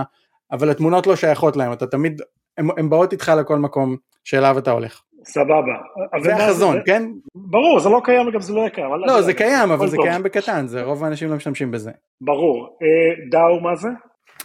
[0.52, 2.22] אבל התמונות לא שייכות להם, אתה תמיד,
[2.58, 5.02] הן באות איתך לכל מקום שאליו אתה הולך.
[5.26, 5.76] סבבה.
[6.24, 7.04] זה החזון, זה, כן?
[7.36, 8.88] ברור, זה לא קיים וגם זה לא יהיה קיים.
[9.06, 11.92] לא, זה קיים, אבל זה קיים בקטן, זה רוב האנשים לא משתמשים בזה.
[12.22, 12.78] ברור.
[12.82, 13.90] אה, דאו מה זה?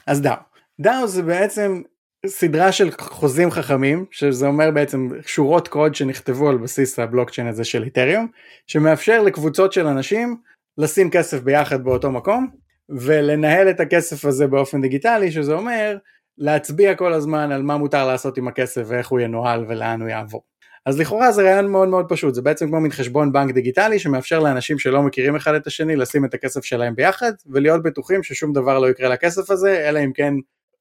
[0.07, 0.37] אז דאו.
[0.81, 1.83] דאו זה בעצם
[2.27, 7.83] סדרה של חוזים חכמים, שזה אומר בעצם שורות קוד שנכתבו על בסיס הבלוקצ'יין הזה של
[7.83, 8.27] איתריום,
[8.66, 10.37] שמאפשר לקבוצות של אנשים
[10.79, 12.49] לשים כסף ביחד באותו מקום,
[12.88, 15.97] ולנהל את הכסף הזה באופן דיגיטלי, שזה אומר
[16.38, 20.42] להצביע כל הזמן על מה מותר לעשות עם הכסף ואיך הוא ינוהל ולאן הוא יעבור.
[20.87, 24.38] אז לכאורה זה רעיון מאוד מאוד פשוט, זה בעצם כמו מין חשבון בנק דיגיטלי שמאפשר
[24.38, 28.79] לאנשים שלא מכירים אחד את השני לשים את הכסף שלהם ביחד ולהיות בטוחים ששום דבר
[28.79, 30.35] לא יקרה לכסף הזה, אלא אם כן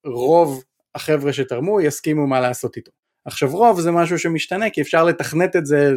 [0.06, 0.64] רוב
[0.96, 2.92] החבר'ה שתרמו יסכימו מה לעשות איתו.
[3.26, 5.92] עכשיו רוב זה משהו שמשתנה כי אפשר לתכנת את זה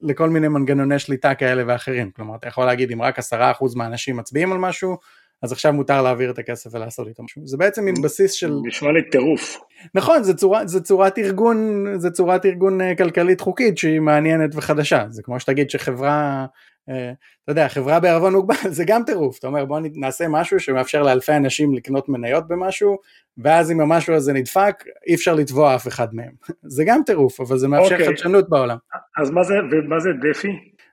[0.00, 4.16] לכל מיני מנגנוני שליטה כאלה ואחרים, כלומר אתה יכול להגיד אם רק עשרה אחוז מהאנשים
[4.16, 4.96] מצביעים על משהו,
[5.42, 7.46] אז עכשיו מותר להעביר את הכסף ולעשות איתו משהו.
[7.46, 8.52] זה בעצם מין בסיס של...
[8.64, 9.58] נשמע לי טירוף.
[9.94, 15.04] נכון, זה, צורה, זה צורת ארגון, זה צורת ארגון אה, כלכלית חוקית שהיא מעניינת וחדשה.
[15.08, 16.46] זה כמו שתגיד שחברה,
[16.88, 17.12] אה,
[17.44, 19.38] אתה יודע, חברה בערבון מוגבל זה גם טירוף.
[19.38, 22.98] אתה אומר בוא נעשה משהו שמאפשר לאלפי אנשים לקנות מניות במשהו,
[23.38, 26.32] ואז אם המשהו הזה נדפק, אי אפשר לתבוע אף אחד מהם.
[26.76, 27.92] זה גם טירוף, אבל זה מאפשר okay.
[27.92, 28.06] אוקיי.
[28.06, 28.76] חדשנות בעולם.
[29.18, 30.48] אז מה זה, ומה זה דפי?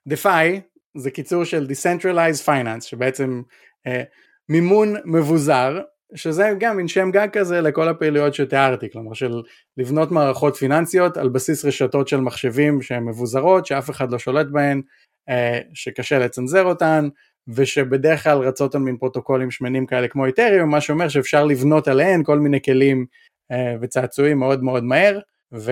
[0.07, 0.61] דפי
[0.95, 3.41] זה קיצור של Decentralized Finance, שבעצם
[3.87, 4.03] אה,
[4.49, 5.81] מימון מבוזר,
[6.15, 9.41] שזה גם מין שם גג כזה לכל הפעילויות שתיארתי, כלומר של
[9.77, 14.81] לבנות מערכות פיננסיות על בסיס רשתות של מחשבים שהן מבוזרות, שאף אחד לא שולט בהן,
[15.29, 17.07] אה, שקשה לצנזר אותן,
[17.47, 22.23] ושבדרך כלל רצות על מין פרוטוקולים שמנים כאלה כמו איתריום, מה שאומר שאפשר לבנות עליהן
[22.23, 23.05] כל מיני כלים
[23.51, 25.19] אה, וצעצועים מאוד מאוד מהר,
[25.53, 25.71] ו...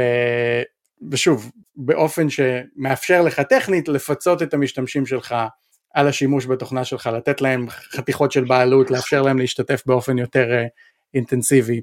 [1.12, 5.36] ושוב, באופן שמאפשר לך טכנית לפצות את המשתמשים שלך
[5.93, 10.65] על השימוש בתוכנה שלך, לתת להם חתיכות של בעלות, לאפשר להם להשתתף באופן יותר אה,
[11.13, 11.82] אינטנסיבי.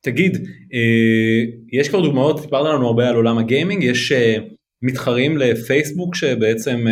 [0.00, 0.36] תגיד,
[0.74, 4.36] אה, יש כבר דוגמאות, סיפרת לנו הרבה על עולם הגיימינג, יש אה,
[4.82, 6.84] מתחרים לפייסבוק שבעצם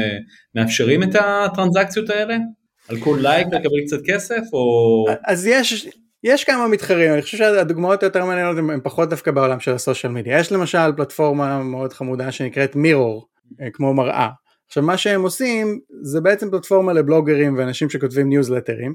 [0.55, 2.37] מאפשרים את הטרנזקציות האלה?
[2.89, 5.07] על כל לייק לקבל קצת כסף או...
[5.25, 5.89] אז יש,
[6.25, 10.13] יש כמה מתחרים, אני חושב שהדוגמאות היותר מעניינות הן פחות דווקא בעולם של ה social
[10.13, 10.39] media.
[10.39, 13.27] יש למשל פלטפורמה מאוד חמודה שנקראת מירור,
[13.73, 14.29] כמו מראה.
[14.67, 18.95] עכשיו מה שהם עושים זה בעצם פלטפורמה לבלוגרים ואנשים שכותבים ניוזלטרים,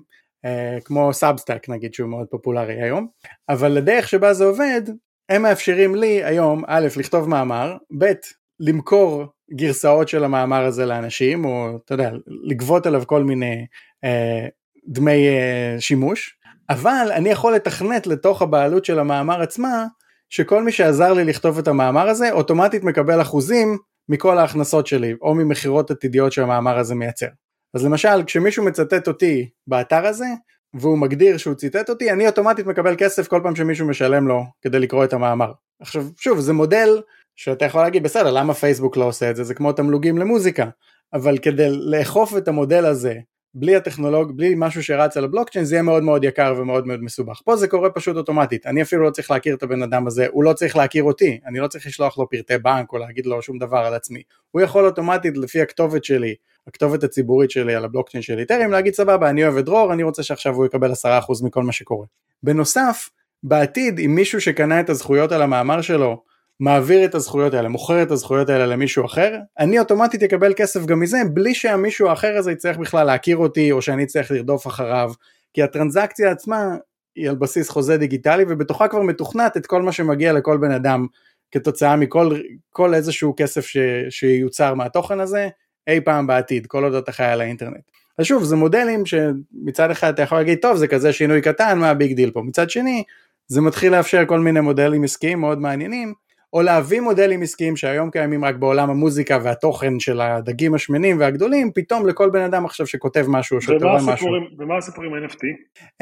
[0.86, 3.08] כמו סאבסטאק נגיד שהוא מאוד פופולרי היום,
[3.50, 4.82] אבל הדרך שבה זה עובד,
[5.30, 8.12] הם מאפשרים לי היום א' לכתוב מאמר, ב'
[8.60, 13.66] למכור גרסאות של המאמר הזה לאנשים, או אתה יודע, לגבות עליו כל מיני
[14.04, 14.48] אה,
[14.88, 16.38] דמי אה, שימוש,
[16.70, 19.86] אבל אני יכול לתכנת לתוך הבעלות של המאמר עצמה,
[20.30, 23.78] שכל מי שעזר לי לכתוב את המאמר הזה, אוטומטית מקבל אחוזים
[24.10, 27.28] מכל ההכנסות שלי, או ממכירות עתידיות שהמאמר הזה מייצר.
[27.74, 30.26] אז למשל, כשמישהו מצטט אותי באתר הזה,
[30.74, 34.80] והוא מגדיר שהוא ציטט אותי, אני אוטומטית מקבל כסף כל פעם שמישהו משלם לו כדי
[34.80, 35.52] לקרוא את המאמר.
[35.82, 37.02] עכשיו, שוב, זה מודל
[37.36, 39.44] שאתה יכול להגיד, בסדר, למה פייסבוק לא עושה את זה?
[39.44, 40.70] זה כמו תמלוגים למוזיקה.
[41.14, 43.16] אבל כדי לאכוף את המודל הזה
[43.54, 47.42] בלי הטכנולוג, בלי משהו שרץ על הבלוקצ'יין, זה יהיה מאוד מאוד יקר ומאוד מאוד מסובך.
[47.46, 50.44] פה זה קורה פשוט אוטומטית, אני אפילו לא צריך להכיר את הבן אדם הזה, הוא
[50.44, 53.58] לא צריך להכיר אותי, אני לא צריך לשלוח לו פרטי בנק או להגיד לו שום
[53.58, 54.22] דבר על עצמי.
[54.52, 56.36] הוא יכול אוטומטית לפי הכתובת שלי,
[56.68, 60.24] הכתובת הציבורית שלי על הבלוקצ'יין של איתרים, להגיד סבבה, אני אוהב את דרור, אני רוצה
[60.24, 60.96] שעכשיו הוא יקבל 10%
[61.44, 62.06] מכל מה שקורה.
[62.44, 63.10] בנוסף,
[63.44, 66.24] בעתיד, אם מישהו שקנה את הזכויות על המאמר שלו,
[66.60, 71.00] מעביר את הזכויות האלה, מוכר את הזכויות האלה למישהו אחר, אני אוטומטית אקבל כסף גם
[71.00, 75.12] מזה, בלי שהמישהו האחר הזה יצטרך בכלל להכיר אותי, או שאני אצטרך לרדוף אחריו,
[75.54, 76.76] כי הטרנזקציה עצמה
[77.16, 81.08] היא על בסיס חוזה דיגיטלי, ובתוכה כבר מתוכנת את כל מה שמגיע לכל בן אדם,
[81.52, 83.78] כתוצאה מכל איזשהו כסף ש,
[84.10, 85.50] שיוצר מהתוכן הזה,
[85.88, 87.92] אי פעם בעתיד, כל עוד אתה חי על האינטרנט.
[88.18, 91.90] אז שוב, זה מודלים שמצד אחד אתה יכול להגיד, טוב, זה כזה שינוי קטן, מה
[91.90, 92.42] ה big deal פה?
[92.42, 93.04] מצד שני,
[93.48, 96.14] זה מתחיל לאפשר כל מיני מודלים עסקיים מאוד מעניינים,
[96.54, 102.08] או להביא מודלים עסקיים שהיום קיימים רק בעולם המוזיקה והתוכן של הדגים השמנים והגדולים, פתאום
[102.08, 104.28] לכל בן אדם עכשיו שכותב משהו או שכותב משהו.
[104.60, 105.44] ומה הסיפור עם NFT?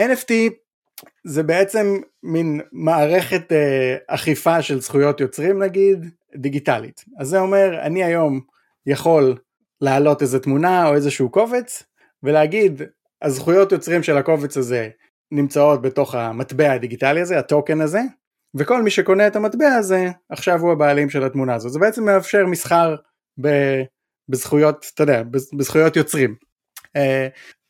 [0.02, 0.32] NFT
[1.24, 6.06] זה בעצם מין מערכת אה, אכיפה של זכויות יוצרים נגיד,
[6.36, 7.06] דיגיטלית.
[7.20, 8.40] אז זה אומר, אני היום
[8.86, 9.38] יכול
[9.82, 11.84] להעלות איזה תמונה או איזשהו קובץ,
[12.24, 12.82] ולהגיד,
[13.22, 14.90] הזכויות יוצרים של הקובץ הזה
[15.32, 18.02] נמצאות בתוך המטבע הדיגיטלי הזה, הטוקן הזה,
[18.56, 21.72] וכל מי שקונה את המטבע הזה, עכשיו הוא הבעלים של התמונה הזאת.
[21.72, 22.96] זה בעצם מאפשר מסחר
[23.42, 23.48] ב,
[24.30, 25.24] בזכויות, אתה יודע,
[25.58, 26.36] בזכויות יוצרים.
[26.88, 27.00] Uh,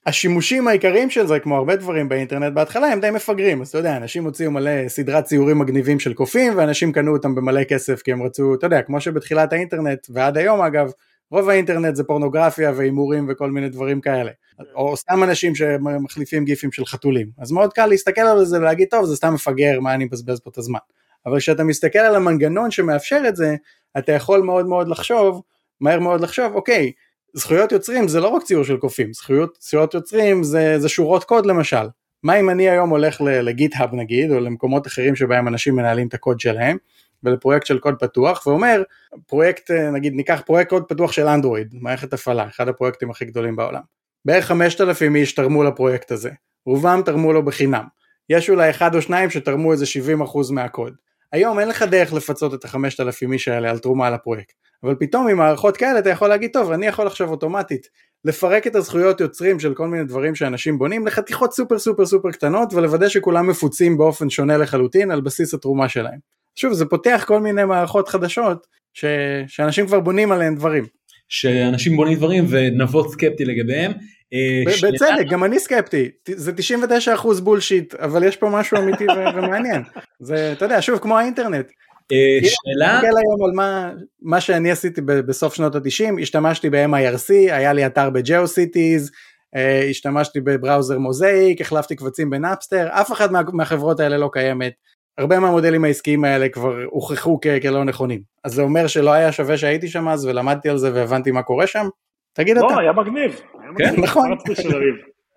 [0.08, 3.62] השימושים העיקריים של זה, כמו הרבה דברים באינטרנט בהתחלה, הם די מפגרים.
[3.62, 7.64] אז אתה יודע, אנשים הוציאו מלא סדרת ציורים מגניבים של קופים, ואנשים קנו אותם במלא
[7.64, 10.92] כסף כי הם רצו, אתה יודע, כמו שבתחילת האינטרנט, ועד היום אגב,
[11.32, 14.32] רוב האינטרנט זה פורנוגרפיה והימורים וכל מיני דברים כאלה.
[14.76, 17.28] או סתם אנשים שמחליפים גיפים של חתולים.
[17.38, 20.50] אז מאוד קל להסתכל על זה ולהגיד, טוב, זה סתם מפגר, מה אני מבזבז פה
[20.50, 20.80] את הזמן.
[21.26, 23.56] אבל כשאתה מסתכל על המנגנון שמאפשר את זה,
[23.98, 25.42] אתה יכול מאוד מאוד לחשוב,
[25.82, 26.92] מהר מאוד לחשוב, אוקיי,
[27.34, 31.46] זכויות יוצרים זה לא רק ציור של קופים, זכויות, זכויות יוצרים זה, זה שורות קוד
[31.46, 31.88] למשל.
[32.24, 36.40] מה אם אני היום הולך לגיט-האב נגיד, או למקומות אחרים שבהם אנשים מנהלים את הקוד
[36.40, 36.78] שלהם,
[37.24, 38.84] ולפרויקט של קוד פתוח, ואומר,
[39.28, 43.82] פרויקט, נגיד ניקח פרויקט קוד פתוח של אנדרואיד, מערכת הפעלה, אחד הפרויקטים הכי גדולים בעולם.
[44.28, 46.30] בערך 5,000 איש תרמו לפרויקט הזה,
[46.66, 47.84] רובם תרמו לו בחינם.
[48.30, 50.94] יש אולי אחד או שניים שתרמו איזה 70% מהקוד.
[51.32, 54.54] היום אין לך דרך לפצות את ה-5,000 איש האלה על תרומה לפרויקט.
[54.84, 57.88] אבל פתאום עם מערכות כאלה אתה יכול להגיד, טוב, אני יכול עכשיו אוטומטית
[58.26, 62.74] לפרק את הזכויות יוצרים של כל מיני דברים שאנשים בונים לחתיכות סופר סופר סופר קטנות
[62.74, 66.20] ולוודא שכולם מפוצים באופן שונה לחלוטין על בסיס התרומה שלהם.
[66.56, 69.06] שוב, זה פותח כל מיני מערכות חדשות ש...
[69.48, 70.84] שאנשים כבר בונים עליהן דברים.
[71.30, 73.92] שאנשים בונים דברים ונבות סקפטי לגביהם.
[74.34, 76.52] אה, בצדק, גם אני סקפטי, זה
[77.16, 79.84] 99% בולשיט, אבל יש פה משהו אמיתי ומעניין.
[80.20, 81.66] זה, אתה יודע, שוב, כמו האינטרנט.
[82.12, 82.96] אה, שאלה...
[82.96, 87.86] תסתכל היום על מה, מה שאני עשיתי בסוף שנות ה-90, השתמשתי ב- mIRC, היה לי
[87.86, 89.12] אתר ב-GeoCities,
[89.56, 94.30] אה, השתמשתי ב browser Mosaic, החלפתי קבצים ב Napster, אף אחת מה, מהחברות האלה לא
[94.34, 94.74] קיימת.
[95.18, 98.22] הרבה מהמודלים העסקיים האלה כבר הוכחו כלא נכונים.
[98.44, 101.68] אז זה אומר שלא היה שווה שהייתי שם אז ולמדתי על זה והבנתי מה קורה
[101.68, 101.88] שם?
[102.38, 102.76] תגיד לא, אתה.
[102.76, 103.42] לא, היה מגניב.
[103.78, 104.38] כן, נכון.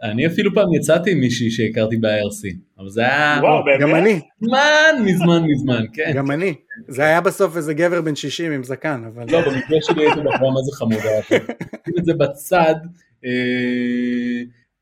[0.03, 3.39] אני אפילו פעם יצאתי עם מישהי שהכרתי ב-IRC, אבל זה היה...
[3.43, 3.81] וואו, באמת?
[3.81, 4.21] גם אני.
[4.41, 6.13] מזמן, מזמן, מזמן, כן.
[6.15, 6.55] גם אני.
[6.89, 9.25] זה היה בסוף איזה גבר בן 60 עם זקן, אבל...
[9.31, 11.23] לא, במקרה שלי הייתי בחורה מה זה חמודה.
[11.87, 12.75] שים את זה בצד.
[13.25, 13.31] אה,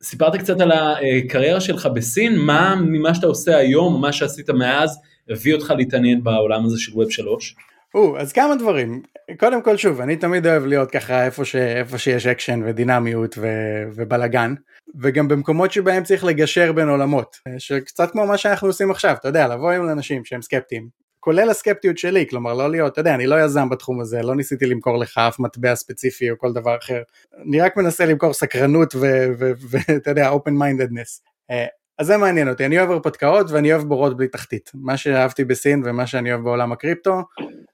[0.03, 5.01] סיפרת קצת על הקריירה שלך בסין, מה ממה שאתה עושה היום, מה שעשית מאז,
[5.31, 7.55] הביא אותך להתעניין בעולם הזה של Web 3?
[7.95, 9.03] או, אז כמה דברים.
[9.39, 13.47] קודם כל שוב, אני תמיד אוהב להיות ככה איפה, ש, איפה שיש אקשן ודינמיות ו,
[13.95, 14.55] ובלאגן,
[15.01, 19.49] וגם במקומות שבהם צריך לגשר בין עולמות, שקצת כמו מה שאנחנו עושים עכשיו, אתה יודע,
[19.49, 20.89] לבוא עם אנשים שהם סקפטיים,
[21.21, 24.67] כולל הסקפטיות שלי, כלומר לא להיות, אתה יודע, אני לא יזם בתחום הזה, לא ניסיתי
[24.67, 27.03] למכור לך אף מטבע ספציפי או כל דבר אחר,
[27.49, 31.29] אני רק מנסה למכור סקרנות ואתה יודע, open mindedness.
[31.51, 31.67] אה,
[31.99, 34.71] אז זה מעניין אותי, אני אוהב הרפתקאות ואני אוהב בורות בלי תחתית.
[34.75, 37.23] מה שאהבתי בסין ומה שאני אוהב בעולם הקריפטו,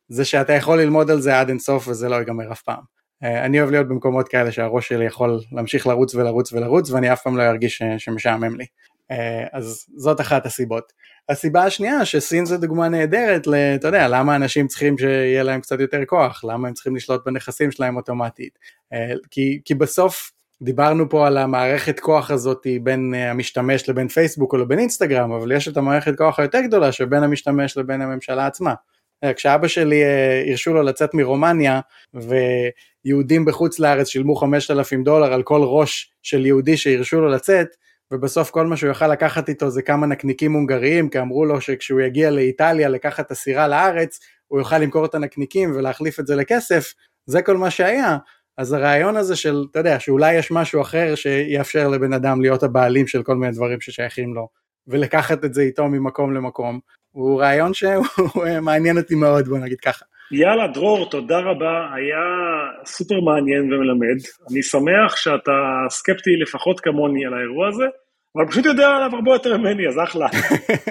[0.09, 2.83] זה שאתה יכול ללמוד על זה עד אינסוף וזה לא ייגמר אף פעם.
[3.25, 7.23] אה, אני אוהב להיות במקומות כאלה שהראש שלי יכול להמשיך לרוץ ולרוץ ולרוץ ואני אף
[7.23, 8.65] פעם לא ארגיש שמשעמם לי.
[9.11, 10.93] אה, אז זאת אחת הסיבות.
[11.29, 16.05] הסיבה השנייה שסין זה דוגמה נהדרת, אתה יודע, למה אנשים צריכים שיהיה להם קצת יותר
[16.05, 18.59] כוח, למה הם צריכים לשלוט בנכסים שלהם אוטומטית.
[18.93, 20.31] אה, כי, כי בסוף
[20.63, 25.69] דיברנו פה על המערכת כוח הזאת בין המשתמש לבין פייסבוק או לבין אינסטגרם, אבל יש
[25.69, 28.75] את המערכת כוח היותר גדולה שבין המשתמש לבין הממשלה עצמה.
[29.33, 30.03] כשאבא שלי
[30.51, 31.81] הרשו לו לצאת מרומניה
[32.15, 37.69] ויהודים בחוץ לארץ שילמו 5,000 דולר על כל ראש של יהודי שהרשו לו לצאת
[38.13, 42.01] ובסוף כל מה שהוא יכל לקחת איתו זה כמה נקניקים הונגריים כי אמרו לו שכשהוא
[42.01, 46.95] יגיע לאיטליה לקחת הסירה לארץ הוא יוכל למכור את הנקניקים ולהחליף את זה לכסף.
[47.27, 48.17] זה כל מה שהיה.
[48.59, 53.07] אז הרעיון הזה של אתה יודע שאולי יש משהו אחר שיאפשר לבן אדם להיות הבעלים
[53.07, 54.49] של כל מיני דברים ששייכים לו
[54.87, 56.81] ולקחת את זה איתו ממקום למקום
[57.15, 58.05] הוא רעיון שהוא
[58.63, 60.05] מעניין אותי מאוד בוא נגיד ככה.
[60.33, 61.95] יאללה דרור תודה רבה.
[61.95, 62.25] היה
[62.85, 64.19] סופר מעניין ומלמד.
[64.51, 65.53] אני שמח שאתה
[65.91, 67.85] סקפטי לפחות כמוני על האירוע הזה
[68.37, 70.27] אבל פשוט יודע עליו הרבה יותר ממני אז אחלה.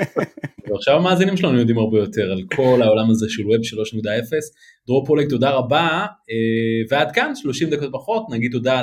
[0.70, 4.08] ועכשיו המאזינים שלנו יודעים הרבה יותר על כל העולם הזה של ווב 3.0.
[4.88, 8.82] דרור פולק תודה רבה אה, ועד כאן 30 דקות פחות נגיד תודה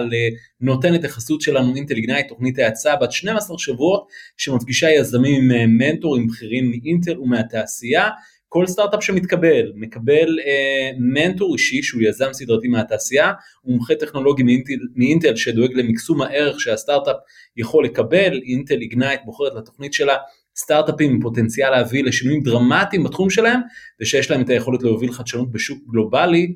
[0.60, 1.94] לנותנת החסות שלנו אינטל
[2.28, 8.08] תוכנית האצה בת 12 שבועות שמפגישה יזמים עם מנטורים בכירים מאינטל ומהתעשייה.
[8.52, 14.72] כל סטארט-אפ שמתקבל מקבל אה, מנטור אישי שהוא יזם סדרתי מהתעשייה, הוא מומחה טכנולוגי מאינטל,
[14.96, 17.16] מאינטל שדואג למקסום הערך שהסטארט-אפ
[17.56, 20.16] יכול לקבל, Intel Ignite בוחרת לתוכנית שלה
[20.56, 23.60] סטארט-אפים עם פוטנציאל להביא לשינויים דרמטיים בתחום שלהם
[24.00, 26.54] ושיש להם את היכולת להוביל חדשנות בשוק גלובלי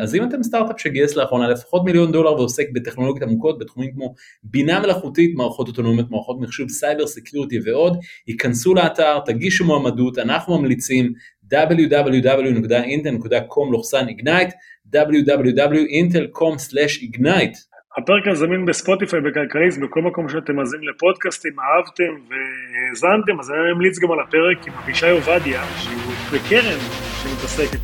[0.00, 4.80] אז אם אתם סטארט-אפ שגייס לאחרונה לפחות מיליון דולר ועוסק בטכנולוגיות עמוקות בתחומים כמו בינה
[4.80, 7.96] מלאכותית, מערכות אוטונומיות, מערכות מחשוב, cyber security ועוד,
[8.28, 11.12] היכנסו לאתר, תגישו מועמדות, אנחנו ממליצים
[11.52, 14.52] www.intel.com/ignite
[14.94, 17.56] www.intel.com/ignite
[17.98, 23.98] הפרק הזה זמין בספוטיפיי וכלכליסט בכל מקום שאתם מאזינים לפודקאסטים, אהבתם והאזנתם, אז אני ממליץ
[23.98, 25.94] גם על הפרק עם אבישי עובדיה, שהוא
[26.32, 26.78] בקרן
[27.22, 27.80] שמתעסקת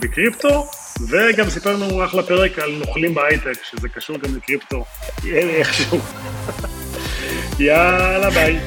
[0.00, 0.64] בקריפטו,
[1.00, 4.84] וגם סיפר לנו אחלה פרק על נוכלים בהייטק, שזה קשור גם לקריפטו
[5.24, 5.98] איכשהו.
[7.58, 8.60] יאללה ביי.